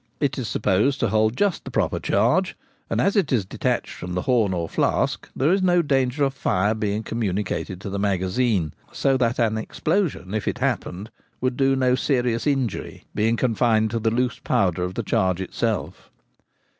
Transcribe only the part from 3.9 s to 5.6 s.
from the horn or flask there